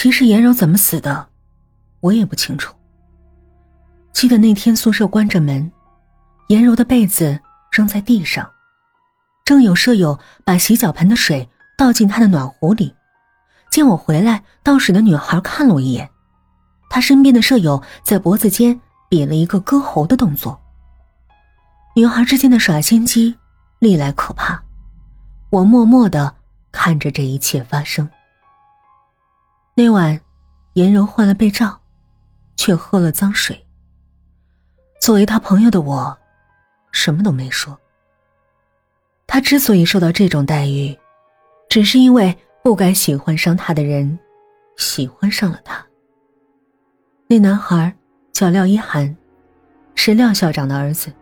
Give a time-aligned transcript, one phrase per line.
[0.00, 1.26] 其实颜柔怎么死的，
[1.98, 2.72] 我也不清楚。
[4.12, 5.72] 记得那天宿舍关着门，
[6.50, 7.40] 颜柔的被子
[7.72, 8.48] 扔在地上，
[9.44, 12.94] 正有舍友把洗脚盆的水倒进她的暖壶里。
[13.72, 16.08] 见我回来，倒水的女孩看了我一眼，
[16.88, 20.60] 她身边的舍友在脖子间比了一个割喉的动作。
[21.96, 23.36] 女孩之间的耍心机，
[23.80, 24.62] 历来可怕。
[25.50, 26.36] 我默默的
[26.70, 28.08] 看着这一切发生。
[29.78, 30.20] 那晚，
[30.72, 31.80] 颜柔换了被罩，
[32.56, 33.64] 却喝了脏水。
[35.00, 36.18] 作为他朋友的我，
[36.90, 37.78] 什么都没说。
[39.24, 40.98] 他之所以受到这种待遇，
[41.68, 44.18] 只是因为不该喜欢上他的人，
[44.76, 45.86] 喜欢上了他。
[47.28, 47.94] 那男孩
[48.32, 49.16] 叫廖一涵，
[49.94, 51.12] 是廖校长的儿子。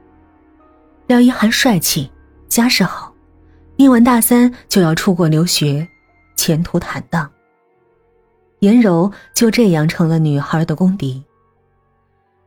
[1.09, 2.11] 廖一涵帅气，
[2.49, 3.15] 家世好，
[3.77, 5.87] 念完大三就要出国留学，
[6.37, 7.31] 前途坦荡。
[8.61, 11.23] 颜柔就这样成了女孩的公敌。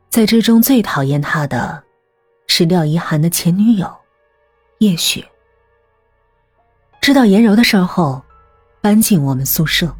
[0.09, 1.83] 在之中最讨厌他的，
[2.47, 3.95] 是廖一涵的前女友
[4.79, 5.23] 叶雪。
[6.99, 8.21] 知道颜柔的事后，
[8.81, 9.95] 搬进我们宿舍，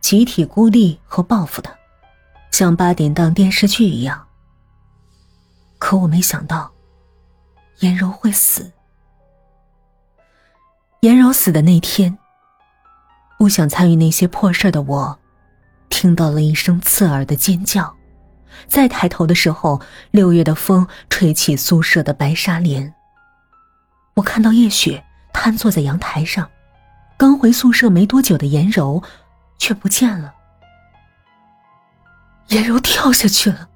[0.00, 1.72] 集体孤立和报复他，
[2.50, 4.26] 像八点档电视剧一样。
[5.78, 6.72] 可我没想到，
[7.80, 8.72] 颜柔会死。
[11.00, 12.16] 颜柔死的那天。
[13.42, 15.18] 不想参与那些破事的我，
[15.88, 17.96] 听到了一声刺耳的尖叫，
[18.68, 22.94] 再抬头的时候，六月的风吹起宿舍的白纱帘。
[24.14, 26.48] 我看到叶雪瘫坐在阳台上，
[27.16, 29.02] 刚回宿舍没多久的颜柔，
[29.58, 30.32] 却不见了。
[32.46, 33.68] 颜柔跳下去了，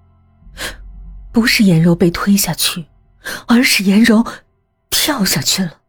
[1.33, 2.87] 不是颜柔被推下去，
[3.49, 4.25] 而是颜柔
[4.91, 5.81] 跳下去了。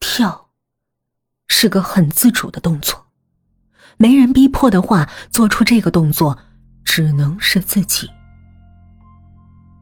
[0.00, 0.45] 跳。
[1.48, 3.06] 是个很自主的动作，
[3.96, 6.38] 没人逼迫的话，做出这个动作
[6.84, 8.10] 只能是自己。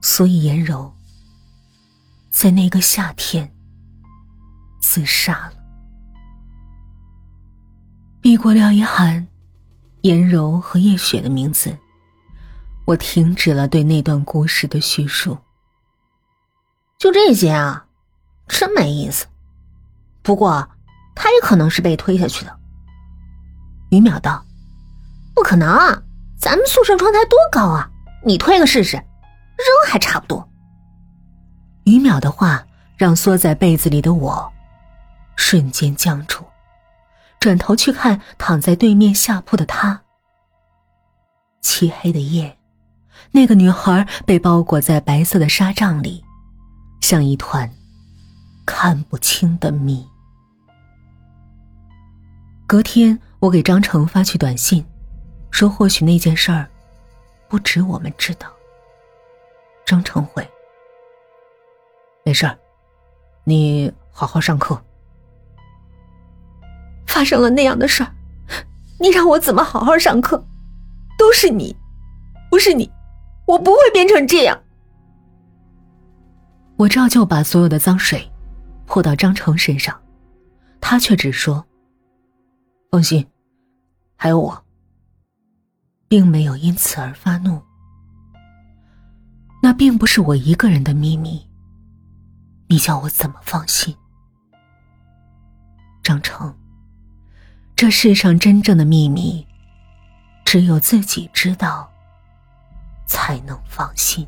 [0.00, 0.94] 所以颜柔
[2.30, 3.52] 在那个夏天
[4.80, 5.54] 自杀了。
[8.20, 9.26] 避过廖一涵、
[10.02, 11.76] 颜柔和叶雪的名字，
[12.84, 15.36] 我停止了对那段故事的叙述。
[16.98, 17.86] 就这些啊，
[18.46, 19.26] 真没意思。
[20.22, 20.68] 不过。
[21.14, 22.58] 他也可能是被推下去的。
[23.90, 24.44] 于淼道
[25.34, 25.68] ：“不可能，
[26.38, 27.88] 咱们宿舍窗台多高啊！
[28.24, 30.48] 你推个试试，扔还差不多。”
[31.84, 32.66] 于淼的话
[32.96, 34.52] 让缩在被子里的我
[35.36, 36.44] 瞬间僵住，
[37.38, 40.02] 转头去看躺在对面下铺的他。
[41.60, 42.58] 漆黑的夜，
[43.32, 46.24] 那个女孩被包裹在白色的纱帐里，
[47.00, 47.70] 像一团
[48.66, 50.08] 看不清的谜。
[52.66, 54.84] 隔天，我给张成发去短信，
[55.50, 56.66] 说或许那件事儿
[57.46, 58.48] 不止我们知道。
[59.84, 60.48] 张成回
[62.24, 62.58] ：“没事儿，
[63.44, 64.82] 你好好上课。”
[67.06, 68.10] 发生了那样的事儿，
[68.98, 70.42] 你让我怎么好好上课？
[71.18, 71.76] 都是你，
[72.50, 72.90] 不是你，
[73.46, 74.58] 我不会变成这样。
[76.76, 78.28] 我照旧把所有的脏水
[78.86, 80.00] 泼到张成身上，
[80.80, 81.64] 他却只说。
[82.94, 83.28] 放心，
[84.14, 84.64] 还有我，
[86.06, 87.60] 并没有因此而发怒。
[89.60, 91.44] 那并不是我一个人的秘密，
[92.68, 93.96] 你叫我怎么放心？
[96.04, 96.56] 张成，
[97.74, 99.44] 这世上真正的秘密，
[100.44, 101.90] 只有自己知道，
[103.08, 104.24] 才能放心。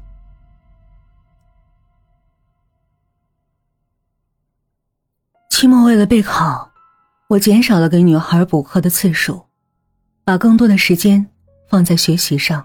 [5.50, 6.68] 期末为了备考。
[7.28, 9.44] 我减少了给女孩补课的次数，
[10.22, 11.26] 把更多的时间
[11.68, 12.64] 放在学习上。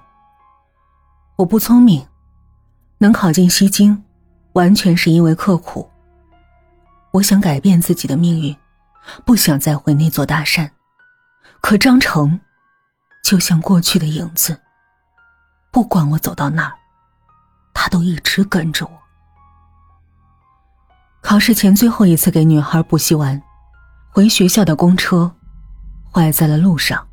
[1.36, 2.06] 我不聪明，
[3.00, 4.04] 能考进西京，
[4.54, 5.90] 完全是因为刻苦。
[7.10, 8.56] 我想改变自己的命运，
[9.26, 10.72] 不想再回那座大山。
[11.60, 12.40] 可张成，
[13.24, 14.62] 就像过去的影子，
[15.72, 16.76] 不管我走到哪儿，
[17.74, 18.92] 他都一直跟着我。
[21.20, 23.42] 考试前最后一次给女孩补习完。
[24.14, 25.34] 回学校的公车
[26.12, 27.08] 坏在了路上，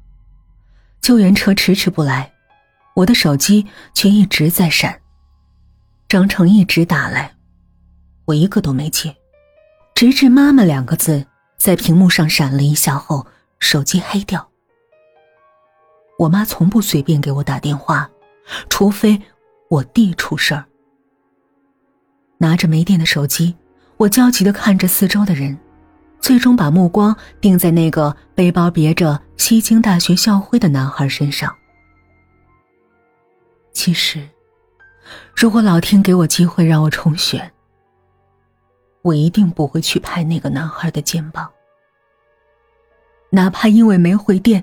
[1.00, 2.32] 救援车迟迟不来，
[2.96, 3.64] 我的手机
[3.94, 5.00] 却一直在闪。
[6.08, 7.36] 张成一直打来，
[8.24, 9.16] 我一个都没接，
[9.94, 11.24] 直至“妈妈”两个字
[11.56, 13.24] 在屏幕上闪了一下后，
[13.60, 14.48] 手机黑掉。
[16.18, 18.10] 我妈从不随便给我打电话，
[18.68, 19.22] 除非
[19.70, 20.64] 我弟出事儿。
[22.38, 23.54] 拿着没电的手机，
[23.98, 25.56] 我焦急的看着四周的人。
[26.20, 31.54] 最终把目光定在那个背包别着西京大学校徽的男孩身上。
[33.72, 34.28] 其实，
[35.34, 37.50] 如果老天给我机会让我重选，
[39.02, 41.48] 我一定不会去拍那个男孩的肩膀，
[43.30, 44.62] 哪怕因为没回电，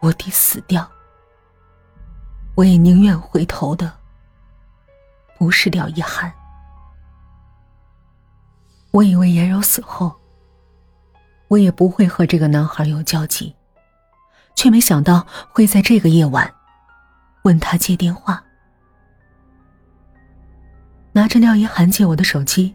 [0.00, 0.90] 我弟死掉，
[2.54, 3.92] 我也宁愿回头的
[5.38, 6.32] 不是廖一涵。
[8.92, 10.14] 我以为颜柔死后，
[11.52, 13.54] 我也不会和这个男孩有交集，
[14.54, 16.50] 却没想到会在这个夜晚
[17.42, 18.42] 问他接电话。
[21.12, 22.74] 拿着廖一涵借我的手机，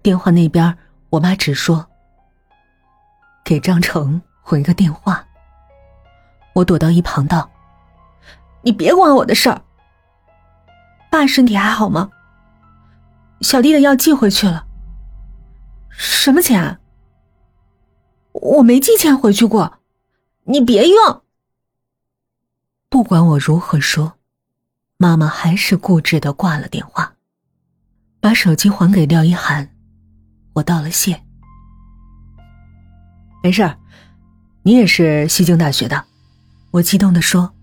[0.00, 0.74] 电话那边
[1.10, 1.86] 我妈只说
[3.44, 5.22] ：“给张成回个电话。”
[6.56, 7.50] 我躲到一旁道
[8.64, 9.60] ：“你别管我的事儿。
[11.10, 12.08] 爸身体还好吗？
[13.42, 14.64] 小弟的药寄回去了。”
[15.92, 16.78] 什么钱？
[18.40, 19.78] 我没寄钱回去过，
[20.44, 21.22] 你别用。
[22.88, 24.14] 不管我如何说，
[24.96, 27.14] 妈妈还是固执的挂了电话，
[28.18, 29.70] 把手机还给廖一涵。
[30.54, 31.22] 我道了谢。
[33.42, 33.78] 没事儿，
[34.62, 36.04] 你也是西京大学的，
[36.70, 37.54] 我激动的说。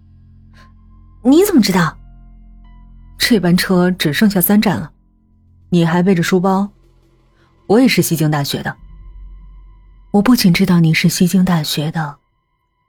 [1.23, 1.97] 你怎么知道？
[3.17, 4.91] 这班车只剩下三站了，
[5.69, 6.69] 你还背着书包。
[7.67, 8.77] 我也是西京大学的。
[10.17, 12.17] 我不仅知道你是西京大学的，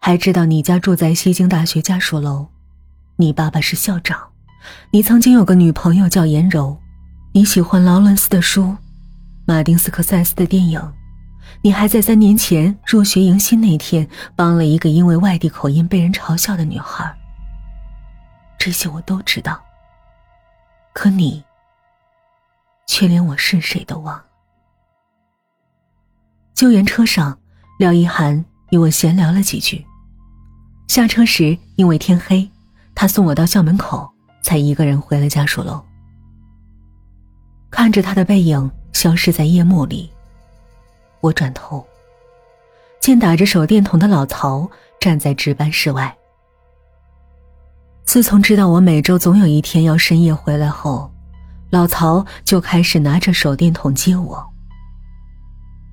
[0.01, 2.49] 还知道你家住在西京大学家属楼，
[3.17, 4.19] 你爸爸是校长，
[4.91, 6.81] 你曾经有个女朋友叫颜柔，
[7.33, 8.75] 你喜欢劳伦斯的书，
[9.45, 10.81] 马丁斯科塞斯的电影，
[11.61, 17.15] 你还在三年前入学迎新那天帮了一个因为外地口音被人嘲笑的女孩。
[18.59, 19.63] 这些我都知道，
[20.95, 21.45] 可你
[22.87, 24.19] 却连我是谁都忘。
[26.59, 27.39] 救援车上，
[27.79, 29.87] 廖一涵与我闲聊了几句。
[30.89, 32.51] 下车时，因为天黑，
[32.97, 34.11] 他送我到校门口，
[34.43, 35.81] 才一个人回了家属楼。
[37.71, 40.11] 看着他的背影消失在夜幕里，
[41.21, 41.87] 我转头，
[42.99, 44.69] 见打着手电筒的老曹
[44.99, 46.13] 站在值班室外。
[48.05, 51.09] 自从知道我每周总有一天要深夜回来后，
[51.71, 54.45] 老曹就开始拿着手电筒接我。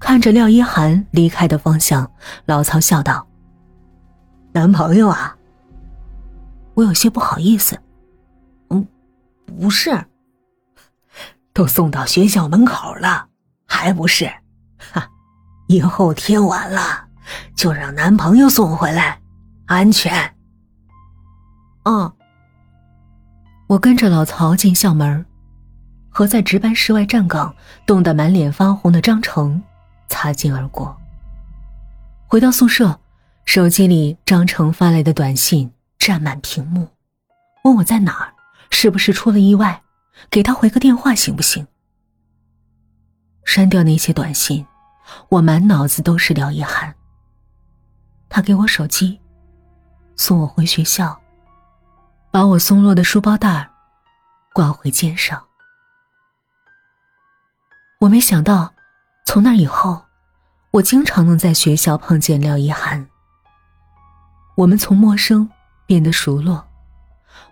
[0.05, 2.11] 看着廖一涵离开的方向，
[2.45, 3.25] 老曹笑道
[4.53, 5.35] ：“男朋友啊？”
[6.75, 7.75] 我有些不好意思。
[8.69, 8.85] “嗯，
[9.47, 10.05] 不是，
[11.53, 13.25] 都送到学校门口了，
[13.65, 14.31] 还不是？
[14.77, 15.09] 哈，
[15.69, 17.07] 以后天晚了
[17.55, 19.19] 就让男朋友送回来，
[19.65, 20.35] 安全。”
[21.85, 22.13] 嗯。
[23.65, 25.25] 我跟着老曹进校门，
[26.11, 27.55] 和在值班室外站岗、
[27.87, 29.59] 冻得满脸发红的张成。
[30.07, 30.95] 擦肩而过。
[32.27, 32.99] 回到宿舍，
[33.45, 36.89] 手机里张成发来的短信占满屏幕，
[37.63, 38.33] 问我在哪儿，
[38.69, 39.83] 是不是出了意外，
[40.29, 41.67] 给他回个电话行不行？
[43.43, 44.65] 删掉那些短信，
[45.29, 46.93] 我满脑子都是廖一涵。
[48.27, 49.21] 他给我手机，
[50.15, 51.21] 送我回学校，
[52.31, 53.69] 把我松落的书包带
[54.51, 55.41] 挂回肩上。
[58.01, 58.74] 我没想到。
[59.25, 60.01] 从那以后，
[60.71, 63.05] 我经常能在学校碰见廖一涵。
[64.55, 65.49] 我们从陌生
[65.85, 66.65] 变得熟络，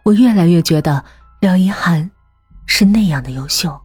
[0.03, 1.03] 我越来越觉得
[1.41, 2.09] 廖一涵
[2.65, 3.81] 是那样的优秀。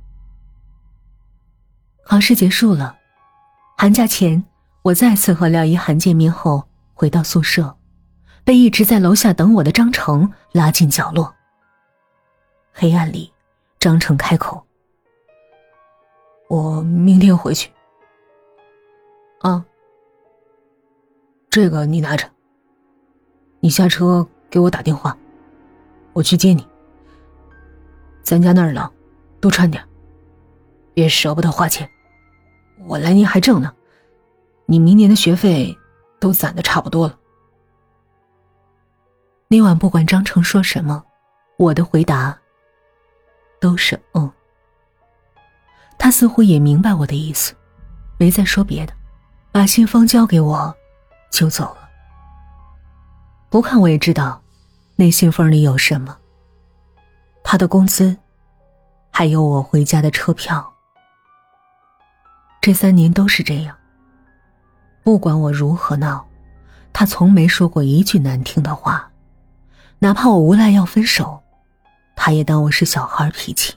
[2.04, 2.96] 考试结束了，
[3.76, 4.44] 寒假前，
[4.82, 7.76] 我再次和廖一涵见面后，回到宿舍，
[8.44, 11.34] 被一直在楼下等我的张成拉进角落。
[12.72, 13.32] 黑暗里，
[13.80, 14.64] 张成开口
[16.48, 17.72] ：“我明天回去。”
[19.40, 19.64] 啊，
[21.50, 22.28] 这个你拿着。
[23.60, 25.16] 你下车给我打电话，
[26.12, 26.66] 我去接你。
[28.22, 28.88] 咱家那儿冷，
[29.40, 29.82] 多穿点，
[30.94, 31.88] 别舍不得花钱。
[32.86, 33.74] 我来年还挣呢，
[34.66, 35.76] 你明年的学费
[36.20, 37.18] 都攒的差不多了。
[39.48, 41.04] 那晚不管张成说什么，
[41.56, 42.38] 我的回答
[43.60, 44.30] 都是嗯。
[45.98, 47.54] 他似乎也明白我的意思，
[48.18, 48.92] 没再说别的。
[49.58, 50.72] 把信封交给我，
[51.32, 51.88] 就走了。
[53.50, 54.40] 不看我也知道，
[54.94, 56.16] 那信封里有什么。
[57.42, 58.16] 他的工资，
[59.10, 60.72] 还有我回家的车票。
[62.60, 63.76] 这三年都是这样。
[65.02, 66.24] 不管我如何闹，
[66.92, 69.10] 他从没说过一句难听的话。
[69.98, 71.42] 哪怕我无赖要分手，
[72.14, 73.74] 他也当我是小孩脾气。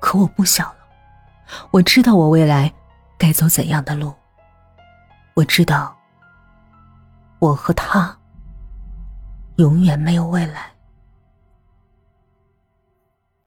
[0.00, 0.78] 可我不小了，
[1.70, 2.74] 我知道我未来。
[3.16, 4.12] 该走怎样的路。
[5.34, 5.96] 我知道，
[7.40, 8.16] 我和他
[9.56, 10.73] 永远没有未来。